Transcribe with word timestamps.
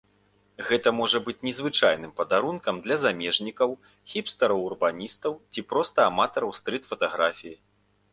Гэта 0.67 0.91
можа 0.99 1.17
быць 1.25 1.35
незвычайным 1.47 2.13
падарункам 2.21 2.79
для 2.87 2.97
замежнікаў, 3.03 3.69
хіпстараў-урбаністаў 4.13 5.37
ці 5.53 5.65
проста 5.75 5.99
аматараў 6.13 6.55
стрыт-фатаграфіі. 6.61 7.55